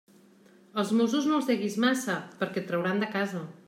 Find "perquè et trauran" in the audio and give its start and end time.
2.43-3.05